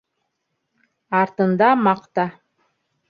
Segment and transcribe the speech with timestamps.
[1.19, 2.29] Артында маҡта.